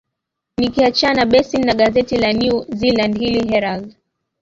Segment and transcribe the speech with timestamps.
[0.57, 3.95] nikiachana basin na gazeti la new zealand hili herald